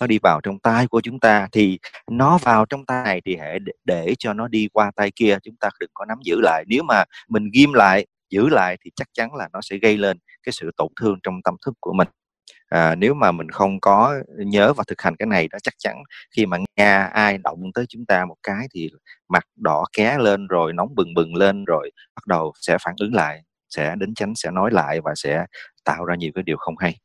[0.00, 1.78] nó đi vào trong tay của chúng ta thì
[2.10, 5.38] nó vào trong tay này thì hãy để, để cho nó đi qua tay kia
[5.42, 6.64] chúng ta đừng có nắm giữ lại.
[6.68, 10.18] Nếu mà mình ghim lại giữ lại thì chắc chắn là nó sẽ gây lên
[10.42, 12.08] cái sự tổn thương trong tâm thức của mình.
[12.68, 14.14] À, nếu mà mình không có
[14.46, 16.02] nhớ và thực hành cái này đó chắc chắn
[16.36, 18.90] khi mà nghe ai động tới chúng ta một cái thì
[19.28, 23.14] mặt đỏ ké lên rồi nóng bừng bừng lên rồi bắt đầu sẽ phản ứng
[23.14, 25.46] lại sẽ đến chánh sẽ nói lại và sẽ
[25.84, 27.03] tạo ra nhiều cái điều không hay.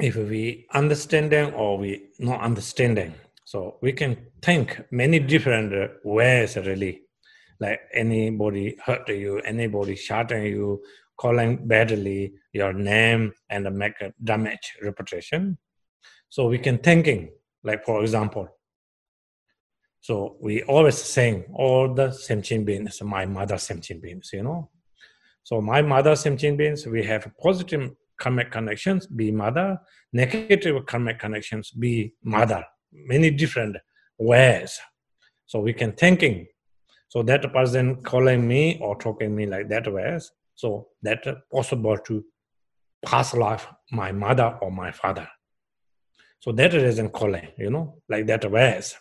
[0.00, 7.02] If we understanding or we not understanding so we can think many different ways really
[7.60, 10.82] like anybody hurt you anybody shouting you
[11.16, 15.58] calling badly your name and make a damage reputation.
[16.28, 17.30] So we can thinking,
[17.62, 18.48] like for example,
[20.00, 24.70] so we always saying all the sentient beings, my mother sentient beings, you know.
[25.44, 29.78] So my mother sentient beings, we have a positive karmic connections, be mother,
[30.12, 33.76] negative karmic connections, be mother, many different
[34.18, 34.78] ways.
[35.46, 36.46] So we can thinking.
[37.08, 42.24] So that person calling me or talking me like that ways, so that possible to
[43.04, 45.28] pass life my mother or my father.
[46.40, 48.96] So that reason calling, you know, like that ways.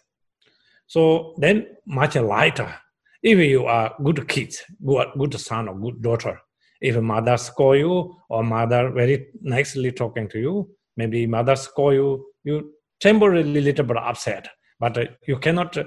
[0.87, 2.73] So then much lighter.
[3.21, 6.39] If you are good kids, good, good son or good daughter,
[6.83, 11.93] if a mother scold you or mother very nicely talking to you, maybe mother scold
[11.93, 14.47] you, you temporarily little bit upset,
[14.79, 15.85] but uh, you cannot uh,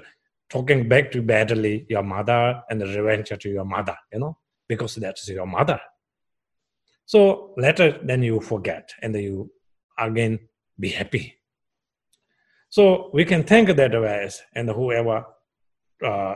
[0.49, 4.35] talking back to badly your mother and revenge to your mother, you know
[4.67, 5.79] because that's your mother.
[7.05, 9.51] So later, then you forget and you
[9.97, 10.39] again
[10.79, 11.35] be happy.
[12.69, 15.25] So we can think that way, and whoever
[16.03, 16.35] uh,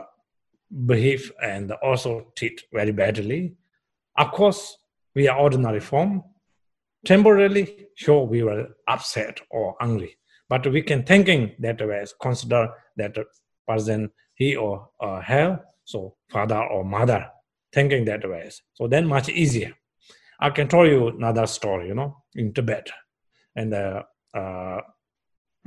[0.86, 3.54] behave and also treat very badly,
[4.16, 4.76] of course,
[5.14, 6.22] we are ordinary form.
[7.04, 10.16] Temporarily, sure, we were upset or angry,
[10.48, 13.16] but we can thinking that way, consider that
[13.66, 17.28] person he or uh, her, so father or mother,
[17.72, 18.50] thinking that way.
[18.74, 19.74] So then much easier.
[20.40, 22.88] I can tell you another story, you know, in Tibet.
[23.54, 24.02] And uh,
[24.34, 24.80] uh,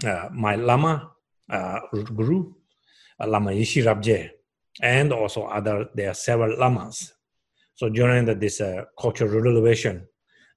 [0.06, 1.12] uh, my Lama,
[1.50, 2.54] uh, Guru,
[3.20, 4.32] uh, Lama Yishi Rabje,
[4.82, 7.14] and also other, there are several Lamas.
[7.76, 10.08] So during the, this uh, cultural revolution,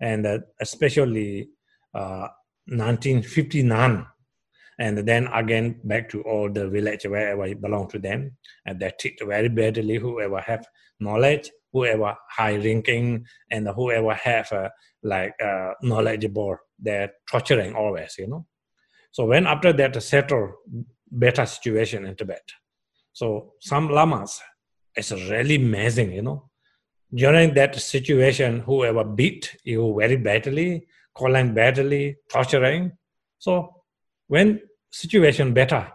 [0.00, 0.26] and
[0.60, 1.48] especially
[1.92, 4.06] 1959,
[4.80, 8.92] and then again back to all the village wherever I belong to them, and they
[9.00, 10.64] treat very badly whoever have
[11.00, 14.68] knowledge, whoever high ranking, and whoever have uh,
[15.02, 18.46] like uh, knowledgeable, they're torturing always, you know.
[19.10, 20.52] So when after that settle
[21.10, 22.42] better situation in Tibet,
[23.12, 24.40] so some lamas,
[24.94, 26.50] it's really amazing, you know.
[27.14, 32.92] During that situation, whoever beat you very badly, calling badly, torturing.
[33.38, 33.82] So
[34.26, 35.90] when situation better,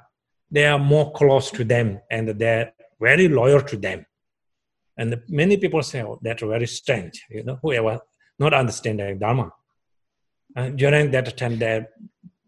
[0.50, 4.06] they are more close to them and they're very loyal to them.
[4.98, 8.00] And many people say oh, that's very strange, you know, whoever
[8.40, 9.52] not understanding Dharma.
[10.56, 11.86] And during that time, they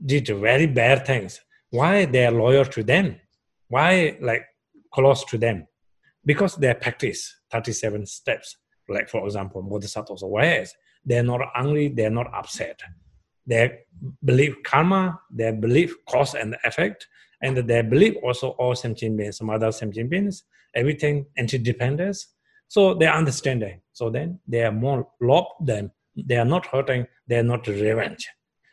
[0.04, 1.39] did very bad things.
[1.69, 3.19] Why they are loyal to them?
[3.67, 4.45] Why like
[4.93, 5.67] close to them?
[6.25, 8.57] Because they practice 37 steps.
[8.88, 10.73] Like for example, Bodhisattvas ways.
[11.05, 12.81] They're not angry, they're not upset.
[13.45, 13.79] They
[14.23, 17.07] believe karma, they believe cause and effect,
[17.41, 22.35] and they believe also all sentient beings, some other sentient beings, everything interdependence,
[22.67, 23.81] so they are understanding.
[23.93, 25.91] So then they are more love them.
[26.15, 27.07] They are not hurting.
[27.27, 28.27] They are not revenge.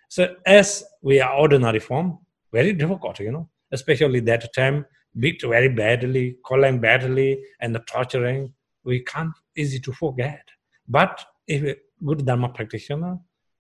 [0.08, 2.18] So as we are ordinary form,
[2.52, 8.52] very difficult, you know, especially that time beat very badly, calling badly, and the torturing.
[8.84, 10.44] We can't easy to forget.
[10.88, 11.10] But
[11.46, 13.18] if a good Dharma practitioner,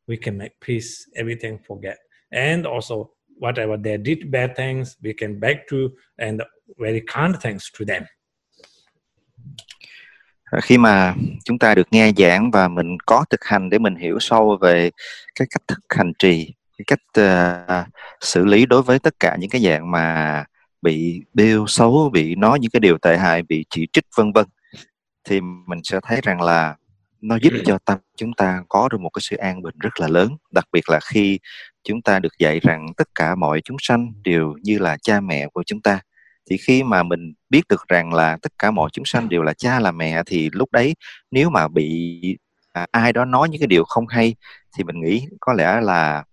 [0.08, 1.98] we can make peace, everything forget.
[2.32, 6.42] And also whatever they did bad things, we can back to and
[6.78, 8.04] very kind things to them.
[10.44, 13.96] À, khi mà chúng ta được nghe giảng và mình có thực hành để mình
[13.96, 14.90] hiểu sâu về
[15.34, 17.24] cái cách thức hành trì cái cách
[17.82, 17.86] uh,
[18.20, 20.44] xử lý đối với tất cả những cái dạng mà
[20.82, 24.46] bị bêu xấu bị nói những cái điều tệ hại bị chỉ trích vân vân
[25.24, 26.76] thì mình sẽ thấy rằng là
[27.20, 30.08] nó giúp cho tâm chúng ta có được một cái sự an bình rất là
[30.08, 30.36] lớn.
[30.50, 31.38] Đặc biệt là khi
[31.84, 35.48] chúng ta được dạy rằng tất cả mọi chúng sanh đều như là cha mẹ
[35.48, 36.00] của chúng ta
[36.50, 39.52] thì khi mà mình biết được rằng là tất cả mọi chúng sanh đều là
[39.52, 40.94] cha là mẹ thì lúc đấy
[41.30, 42.20] nếu mà bị
[42.72, 44.34] à, ai đó nói những cái điều không hay
[44.76, 46.24] thì mình nghĩ có lẽ là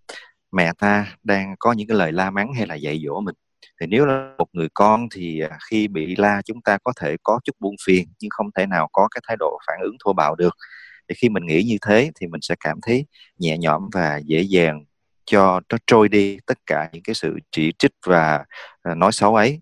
[0.52, 3.36] mẹ ta đang có những cái lời la mắng hay là dạy dỗ mình
[3.80, 7.16] thì nếu là một người con thì à, khi bị la chúng ta có thể
[7.24, 10.14] có chút buông phiền nhưng không thể nào có cái thái độ phản ứng thô
[10.14, 10.58] bạo được.
[11.10, 13.06] Thì khi mình nghĩ như thế thì mình sẽ cảm thấy
[13.38, 14.86] nhẹ nhõm và dễ dàng
[15.26, 18.46] cho nó trôi đi tất cả những cái sự chỉ trích và
[18.84, 19.62] à, nói xấu ấy.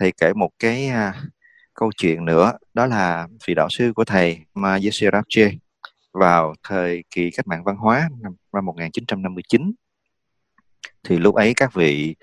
[0.00, 1.14] Thầy kể một cái uh,
[1.74, 5.50] câu chuyện nữa đó là vị đạo sư của thầy Ma Yesirapche
[6.12, 8.08] vào thời kỳ cách mạng văn hóa
[8.52, 9.72] năm 1959
[11.04, 12.16] thì lúc ấy các vị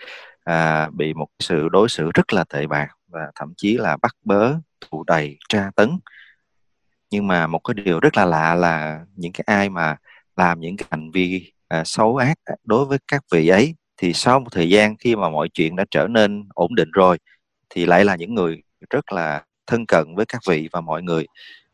[0.43, 4.15] à, bị một sự đối xử rất là tệ bạc và thậm chí là bắt
[4.23, 5.99] bớ thụ đầy tra tấn.
[7.11, 9.97] Nhưng mà một cái điều rất là lạ là những cái ai mà
[10.35, 14.39] làm những cái hành vi à, xấu ác đối với các vị ấy thì sau
[14.39, 17.17] một thời gian khi mà mọi chuyện đã trở nên ổn định rồi
[17.69, 21.25] thì lại là những người rất là thân cận với các vị và mọi người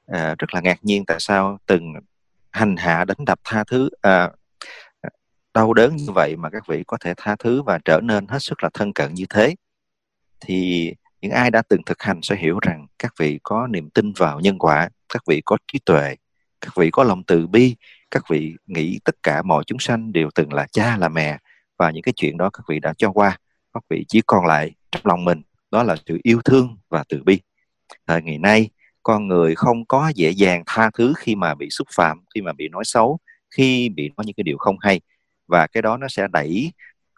[0.07, 1.93] à, rất là ngạc nhiên tại sao từng
[2.51, 4.29] hành hạ đánh đập tha thứ à,
[5.59, 8.39] đau đớn như vậy mà các vị có thể tha thứ và trở nên hết
[8.39, 9.55] sức là thân cận như thế,
[10.39, 14.13] thì những ai đã từng thực hành sẽ hiểu rằng các vị có niềm tin
[14.13, 16.15] vào nhân quả, các vị có trí tuệ,
[16.61, 17.75] các vị có lòng từ bi,
[18.11, 21.37] các vị nghĩ tất cả mọi chúng sanh đều từng là cha, là mẹ,
[21.77, 23.37] và những cái chuyện đó các vị đã cho qua,
[23.73, 25.41] các vị chỉ còn lại trong lòng mình,
[25.71, 27.39] đó là sự yêu thương và từ bi.
[28.07, 28.69] Thời ngày nay,
[29.03, 32.53] con người không có dễ dàng tha thứ khi mà bị xúc phạm, khi mà
[32.53, 33.19] bị nói xấu,
[33.51, 35.01] khi bị nói những cái điều không hay
[35.49, 36.71] và cái đó nó sẽ đẩy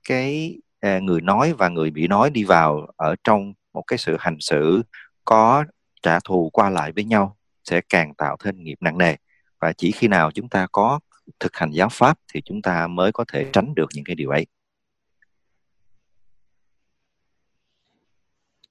[0.08, 4.16] cái ờ, người nói và người bị nói đi vào ở trong một cái sự
[4.20, 4.82] hành xử
[5.26, 5.66] có
[6.02, 9.16] trả thù qua lại với nhau sẽ càng tạo thêm nghiệp nặng nề
[9.60, 11.00] và chỉ khi nào chúng ta có
[11.40, 14.30] thực hành giáo pháp thì chúng ta mới có thể tránh được những cái điều
[14.30, 14.46] ấy.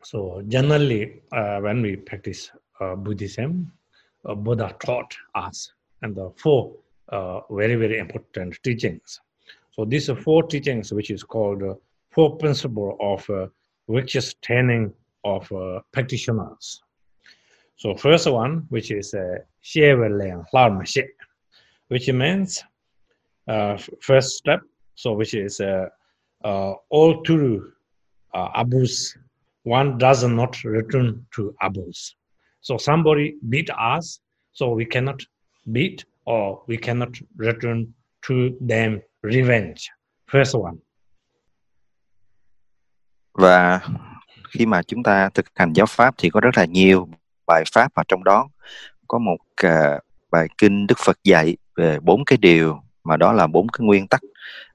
[0.03, 0.19] So
[0.51, 2.51] generally, uh, when we practice
[2.81, 3.65] uh, Buddhism,
[4.29, 5.11] uh, Buddha taught
[5.49, 6.73] us and the four
[7.13, 9.21] uh, very very important teachings.
[9.81, 11.73] So these are four teachings, which is called uh,
[12.11, 13.47] four principle of uh,
[13.89, 14.93] righteous training
[15.25, 16.83] of uh, practitioners.
[17.77, 19.39] So first one, which is uh,
[21.89, 22.63] which means
[23.49, 24.61] uh, first step.
[24.97, 25.89] So which is uh,
[26.45, 27.73] uh, all true
[28.35, 29.17] uh, abuse.
[29.63, 32.17] One does not return to abuse.
[32.61, 34.21] So somebody beat us,
[34.53, 35.23] so we cannot
[35.73, 37.95] beat or we cannot return
[38.27, 39.81] to them revenge.
[40.33, 40.77] First one.
[43.33, 43.81] Và
[44.51, 47.09] khi mà chúng ta thực hành giáo pháp thì có rất là nhiều
[47.47, 48.49] bài pháp và trong đó
[49.09, 53.47] có một uh, bài kinh Đức Phật dạy về bốn cái điều mà đó là
[53.47, 54.21] bốn cái nguyên tắc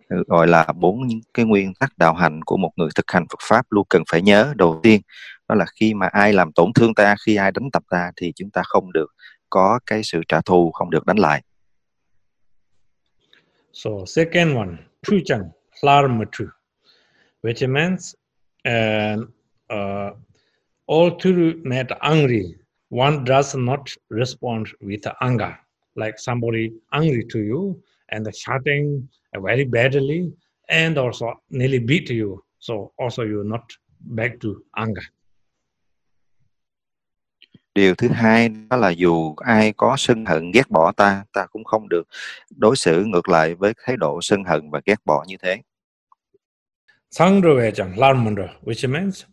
[0.09, 3.25] ừ, gọi là bốn những cái nguyên tắc đạo hành của một người thực hành
[3.29, 5.01] Phật pháp luôn cần phải nhớ đầu tiên
[5.47, 8.33] đó là khi mà ai làm tổn thương ta khi ai đánh tập ta thì
[8.35, 9.07] chúng ta không được
[9.49, 11.41] có cái sự trả thù không được đánh lại
[13.81, 14.73] so second one
[15.05, 15.45] chuchang
[15.79, 16.45] hlarmatu
[17.45, 18.15] which means
[18.73, 19.17] uh,
[19.75, 20.11] uh,
[20.87, 22.45] all true net angry
[22.89, 25.57] one does not respond with anger.
[25.95, 30.31] Like somebody angry to you and shouting very badly
[30.69, 32.43] and also nearly beat you.
[32.59, 33.71] So also you're not
[34.01, 35.01] back to anger
[37.74, 41.64] điều thứ hai đó là dù ai có sân hận ghét bỏ ta ta cũng
[41.64, 42.08] không được
[42.56, 45.62] đối xử ngược lại với thái độ sân hận và ghét bỏ như thế
[47.10, 49.24] 상도회장 larmunder which means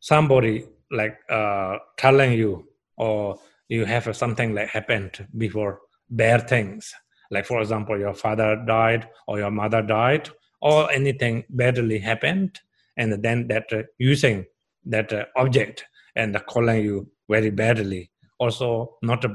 [0.00, 2.62] somebody like uh, telling you
[2.96, 3.36] or
[3.68, 5.74] you have something like happened before
[6.08, 6.94] bad things
[7.30, 10.28] like for example your father died or your mother died
[10.60, 12.50] or anything badly happened
[12.96, 14.44] and then that uh, using
[14.90, 15.84] that uh, object
[16.14, 18.07] and calling you very badly
[18.37, 19.29] also not a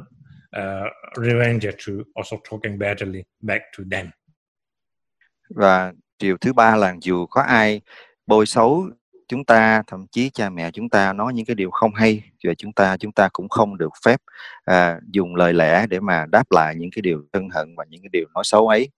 [0.56, 4.10] uh, revenge to also talking badly back to them
[5.54, 7.80] và điều thứ ba là dù có ai
[8.26, 8.90] bôi xấu
[9.28, 12.54] chúng ta thậm chí cha mẹ chúng ta nói những cái điều không hay về
[12.54, 14.20] chúng ta chúng ta cũng không được phép
[14.64, 18.02] à, dùng lời lẽ để mà đáp lại những cái điều thân hận và những
[18.02, 18.88] cái điều nói xấu ấy.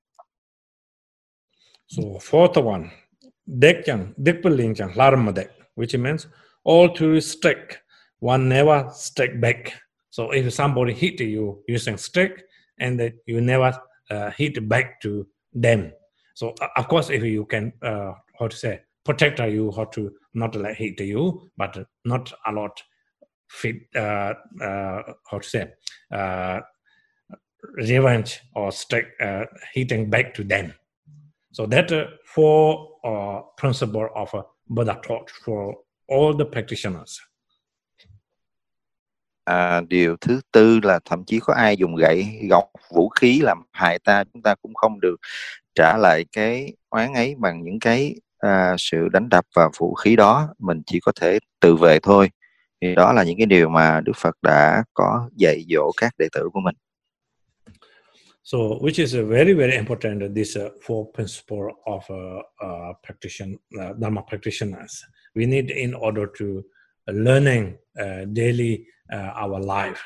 [1.88, 2.82] So fourth one,
[3.46, 6.26] dekjang, dekpelingjang, larmadek, which means
[6.64, 7.83] all to stick,
[8.24, 9.74] one never stick back.
[10.08, 12.42] So if somebody hit you using stick
[12.78, 13.78] and that you never
[14.10, 15.92] uh, hit back to them.
[16.34, 20.56] So of course, if you can, uh, how to say, protect you how to not
[20.56, 22.82] like hit you, but not a lot
[23.48, 25.72] fit uh, uh, how to say
[26.10, 26.60] uh,
[27.76, 29.44] revenge or stick uh,
[29.74, 30.72] hitting back to them.
[31.52, 35.76] So that uh, four uh, principle of uh, Buddha taught for
[36.08, 37.20] all the practitioners.
[39.44, 42.64] À, điều thứ tư là thậm chí có ai dùng gậy gọc
[42.94, 45.16] vũ khí làm hại ta chúng ta cũng không được
[45.74, 50.16] trả lại cái oán ấy bằng những cái à, sự đánh đập và vũ khí
[50.16, 52.30] đó mình chỉ có thể tự vệ thôi
[52.80, 56.28] thì đó là những cái điều mà Đức Phật đã có dạy dỗ các đệ
[56.32, 56.74] tử của mình.
[58.42, 63.56] So, which is a very very important this uh, four principle of uh, uh, practitioner,
[63.80, 65.02] uh, Dharma practitioners.
[65.34, 66.73] We need in order to uh,
[67.06, 68.78] learning uh, daily
[69.14, 70.00] uh, our life.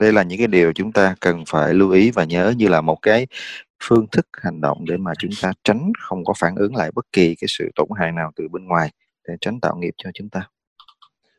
[0.00, 2.80] đây là những cái điều chúng ta cần phải lưu ý và nhớ như là
[2.80, 3.26] một cái
[3.82, 7.06] phương thức hành động để mà chúng ta tránh không có phản ứng lại bất
[7.12, 8.90] kỳ cái sự tổn hại nào từ bên ngoài
[9.28, 10.48] để tránh tạo nghiệp cho chúng ta